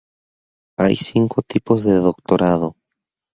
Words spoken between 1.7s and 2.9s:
de doctorado.